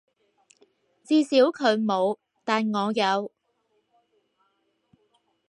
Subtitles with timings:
[1.03, 3.31] 至少佢冇，但我有